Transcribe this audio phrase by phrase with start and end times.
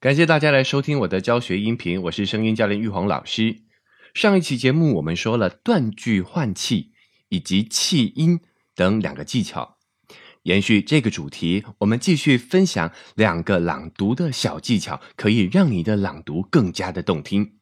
[0.00, 3.64] 感谢大家来收听我的教学音频，我是声音教练玉红老师。
[4.14, 6.92] 上一期节目我们说了断句换气
[7.28, 8.40] 以及气音
[8.74, 9.76] 等两个技巧，
[10.44, 17.58] 延续这个主题，我们继续分享两个朗读的小技巧，可以让你的朗读更加的动听。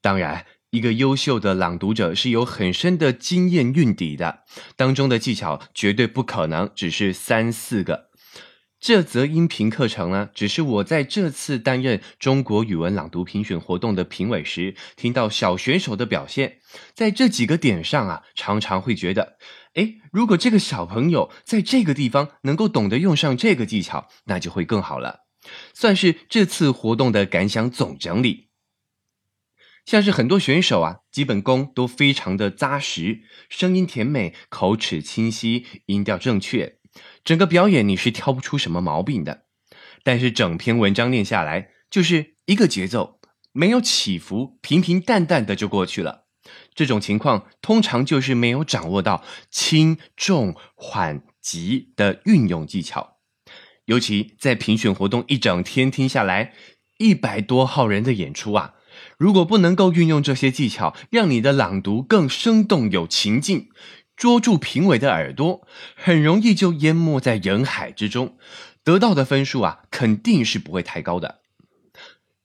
[0.00, 4.44] 当然，一个优秀的朗读者是有很深的经验运底的，
[4.74, 8.08] 当中的技巧绝对不可能只是三四个。
[8.84, 16.58] 这则音频课程呢，只是我在这次担任中国语文朗读评选活动的评委时，听到小选手的表现，
[16.92, 19.38] 在这几个点上啊，常常会觉得，
[19.72, 25.20] 哎，如果这个小朋友在这个地方能够懂得用上这个技巧，那就会更好了。
[25.72, 28.48] 算是这次活动的感想总整理。
[29.86, 36.76] 像是很多选手啊，基本功都非常的扎实，声音甜美，口齿清晰，音调正确。
[37.24, 39.44] 整个表演你是挑不出什么毛病的，
[40.02, 43.20] 但是整篇文章念下来就是一个节奏，
[43.52, 46.24] 没有起伏，平平淡淡的就过去了。
[46.74, 53.16] 这种情况通常就是没有掌握到轻重缓急的运用技巧。
[53.86, 56.52] 尤其在评选活动一整天听下来，
[56.98, 58.74] 一百多号人的演出啊，
[59.18, 63.68] 如果不能够运用这些技巧，让你的朗读更生动有情境。
[64.16, 65.66] 捉住评委的耳朵，
[65.96, 68.38] 很容易就淹没在人海之中，
[68.84, 71.40] 得到的分数啊，肯定是不会太高的。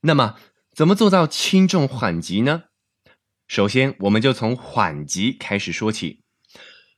[0.02, 0.36] 那么，
[0.74, 2.64] 怎么做到轻重缓急呢？
[3.48, 6.24] 首先，我们就从缓急开始说起。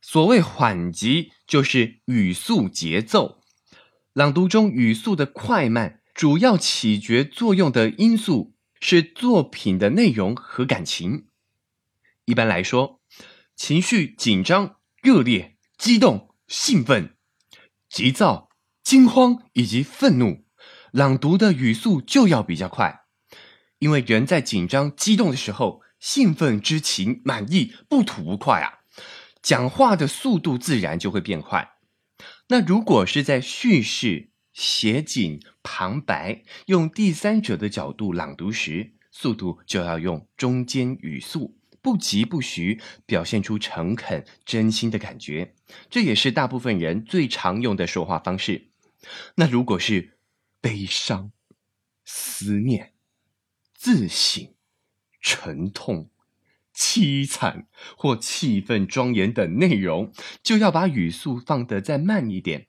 [0.02, 3.42] 所谓缓急，就是语速节奏。
[4.14, 11.28] 朗读中语速的快慢，主要起决作用的因素是作品的内容和感情。
[12.26, 13.00] 一般来说。
[13.64, 17.16] 情绪紧张、热烈、激动、兴奋、
[17.88, 18.50] 急躁、
[18.84, 20.46] 惊慌以及愤怒，
[20.92, 23.02] 朗读的语速就要比较快，
[23.78, 28.80] 因为人在紧张、激动的时候，兴奋之情、满意不吐不快啊，
[29.44, 31.74] 讲话的速度自然就会变快。
[32.48, 41.61] 那如果是在叙事、写景、旁白，用第三者的角度朗读时，速度就要用中间语速。
[41.82, 45.56] 不急不徐，表现出诚恳、真心的感觉，
[45.90, 48.70] 这也是大部分人最常用的说话方式。
[49.36, 50.18] 那如果是
[50.62, 51.32] 悲伤、
[52.06, 52.94] 思念、
[53.74, 54.54] 自省、
[55.20, 56.12] 沉痛、
[56.76, 57.68] 凄惨
[57.98, 60.14] 或气氛庄严等内容，
[60.44, 62.68] 就要把语速放得再慢一点。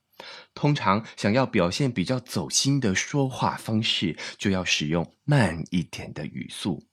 [0.54, 6.91] 通常想要表现比较走心的说话方式，就要使用慢一点的语速。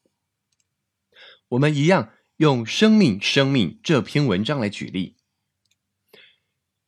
[1.49, 5.17] 我们一样用《生命生命》这篇文章来举例，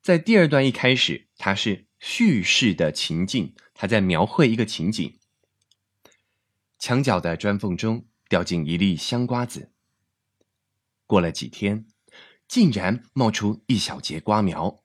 [0.04, 5.18] 在第二段一开始，它是叙事的情境，它在描绘一个情景：
[6.78, 9.72] 墙角的砖缝中掉进一粒香瓜子，
[11.08, 11.88] 过了几天，
[12.48, 14.84] 竟然冒出一小节瓜苗。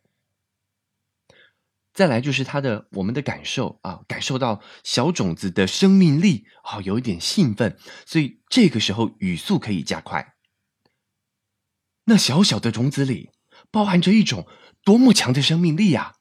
[1.96, 10.34] 再来就是他的我们的感受啊，感受到小种子的生命力啊，有一点兴奋，所以这个时候语速可以加快。
[12.04, 13.30] 那小小的种子里
[13.70, 14.46] 包含着一种
[14.84, 16.16] 多么强的生命力呀，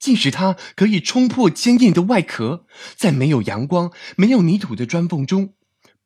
[0.00, 5.54] 即使它可以冲破坚硬的外壳，在没有阳光、没有泥土的砖缝中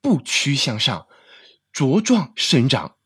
[0.03, 1.07] 不屈向上，
[1.73, 2.97] 茁壮生长。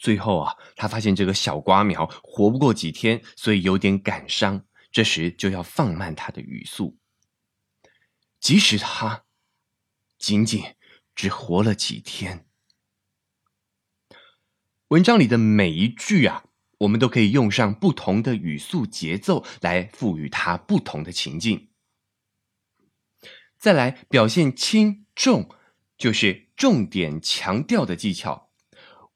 [0.00, 4.64] 最后啊，他发现这个小瓜苗活不过几天，所以有点感伤。
[4.90, 6.98] 这时就要放慢他的语速，
[8.40, 9.24] 即使他
[10.18, 10.64] 仅仅
[11.14, 12.46] 只活了几天。
[14.88, 16.44] 文章里的每一句啊，
[16.78, 21.70] 我们都可以用上不同的语速节奏来赋予它不同的情境。
[23.58, 25.50] 再来表现轻重，
[25.98, 28.47] 就是重点强调的技巧。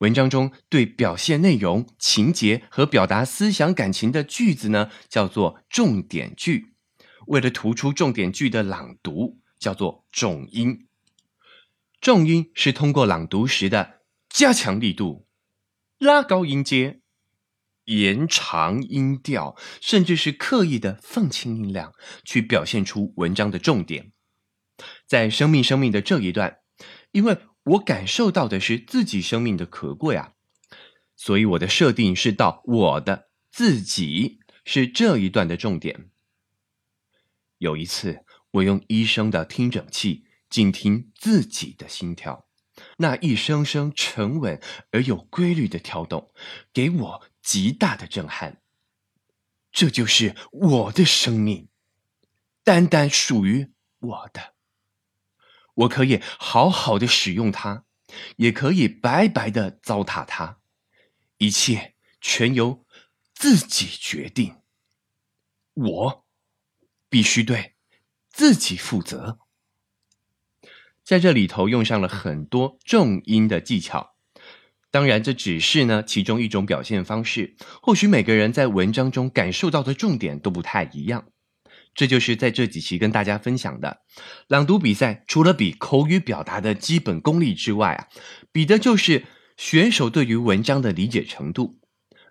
[0.03, 6.75] 文章中对表现内容、情节和表达思想感情的句子呢，叫做重点句。
[7.29, 10.89] 为了突出重点句的朗读，叫做重音。
[12.01, 15.29] 重音是通过朗读时的加强力度、
[15.99, 17.01] 拉高音阶、
[17.85, 21.93] 延长音调，甚至是刻意的放轻音量，
[22.25, 24.11] 去表现出文章的重点。
[25.07, 26.57] 在生命生命的这一段，
[27.13, 27.39] 因为。
[27.65, 30.35] 我感受到的是自己生命的可贵啊，
[31.15, 36.11] 所以我的设定是到我的自己是这一段的重点。
[37.59, 42.47] 有一次，我用医生的听诊器静听自己的心跳，
[42.97, 44.61] 那一声声沉稳
[44.91, 46.33] 而有规律的跳动，
[46.73, 48.61] 给我极大的震撼。
[49.71, 51.69] 这就是我的生命，
[52.65, 53.71] 单单属于
[54.01, 54.52] 我的。
[55.75, 57.85] 我可以好好的使用它，
[58.37, 60.59] 也可以白白的糟蹋它，
[61.39, 62.85] 一切全由
[63.35, 64.57] 自己决定。
[65.75, 66.25] 我
[67.09, 67.75] 必须对
[68.31, 69.39] 自己负责。
[71.03, 74.15] 在这里头用上了很多重音的技巧，
[74.91, 77.57] 当然这只是呢其中一种表现方式。
[77.83, 81.32] 或许每个人在文章中感受到的重点都不太一样。
[81.95, 83.99] 这就是在这几期跟大家分享的
[84.49, 88.09] 朗读比赛，除了比口语表达的基本功力之外啊，
[88.51, 89.25] 比的就是
[89.57, 91.79] 选手对于文章的理解程度。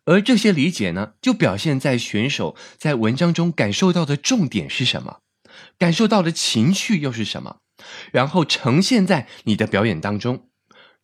[0.06, 5.20] 而这些理解呢，就表现在选手在文章中感受到的重点是什么，
[5.78, 7.58] 感受到的情绪又是什么。
[8.12, 10.50] 然后呈现在你的表演当中，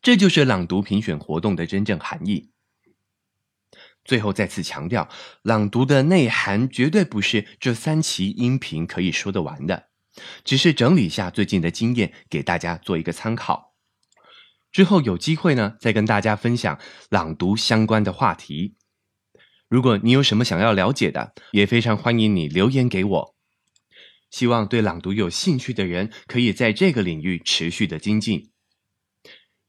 [0.01, 2.49] 这就是朗读评选活动的真正含义。
[4.07, 5.07] 最后再次强调，
[5.43, 9.89] 朗读的内涵绝对不是这三期音频可以说得完的，
[10.45, 13.75] 只是整理一下最近的经验给大家做一个参考。
[14.71, 18.75] 之后有机会呢，再跟大家分享朗读相关的话题。
[19.67, 23.35] 如果你有什么想要了解的，也非常欢迎你留言给我。
[24.29, 28.51] 希望对朗读有兴趣的人可以在这个领域持续的精进。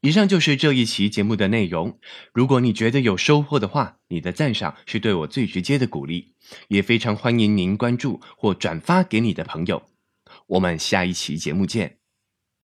[0.01, 1.99] 以上就是这一期节目的内容。
[2.33, 6.35] 如果你觉得有收获的话，你的赞赏是对我最直接的鼓励，
[6.69, 9.83] 也非常欢迎您关注或转发给你的朋友。
[10.47, 11.98] 我们下一期节目见。